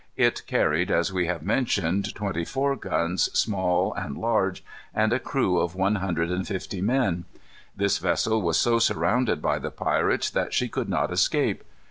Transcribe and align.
It 0.17 0.47
carried, 0.47 0.89
as 0.89 1.13
we 1.13 1.27
have 1.27 1.43
mentioned, 1.43 2.15
twenty 2.15 2.43
four 2.43 2.75
guns, 2.75 3.29
large 3.29 3.39
and 3.95 4.17
small, 4.17 4.53
and 4.95 5.13
a 5.13 5.19
crew 5.19 5.59
of 5.59 5.75
one 5.75 5.97
hundred 5.97 6.31
and 6.31 6.47
fifty 6.47 6.81
men. 6.81 7.25
This 7.77 7.99
vessel 7.99 8.41
was 8.41 8.57
so 8.57 8.79
surrounded 8.79 9.43
by 9.43 9.59
the 9.59 9.69
pirates 9.69 10.31
that 10.31 10.55
she 10.55 10.69
could 10.69 10.89
not 10.89 11.11
escape. 11.11 11.63